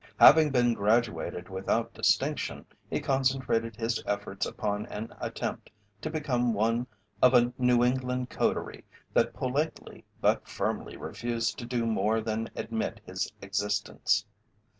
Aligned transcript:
Having 0.19 0.49
been 0.49 0.73
graduated 0.73 1.47
without 1.47 1.93
distinction, 1.93 2.65
he 2.89 2.99
concentrated 2.99 3.75
his 3.75 4.01
efforts 4.07 4.47
upon 4.47 4.87
an 4.87 5.13
attempt 5.21 5.69
to 6.01 6.09
become 6.09 6.55
one 6.55 6.87
of 7.21 7.35
a 7.35 7.53
New 7.59 7.83
England 7.83 8.31
coterie 8.31 8.83
that 9.13 9.35
politely 9.35 10.03
but 10.19 10.47
firmly 10.47 10.97
refused 10.97 11.59
to 11.59 11.67
do 11.67 11.85
more 11.85 12.19
than 12.19 12.49
admit 12.55 12.99
his 13.05 13.31
existence. 13.43 14.25